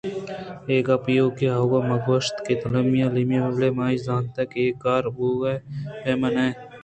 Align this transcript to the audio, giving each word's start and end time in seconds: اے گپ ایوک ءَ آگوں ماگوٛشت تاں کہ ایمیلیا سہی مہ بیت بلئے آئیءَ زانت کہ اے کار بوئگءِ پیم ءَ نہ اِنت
اے 0.67 0.77
گپ 0.87 1.05
ایوک 1.11 1.39
ءَ 1.45 1.55
آگوں 1.59 1.81
ماگوٛشت 1.89 2.35
تاں 2.35 2.43
کہ 2.45 2.53
ایمیلیا 2.75 3.07
سہی 3.13 3.23
مہ 3.29 3.39
بیت 3.45 3.53
بلئے 3.55 3.69
آئیءَ 3.85 4.03
زانت 4.05 4.35
کہ 4.51 4.59
اے 4.65 4.69
کار 4.83 5.03
بوئگءِ 5.15 5.53
پیم 6.01 6.21
ءَ 6.27 6.33
نہ 6.35 6.43
اِنت 6.45 6.59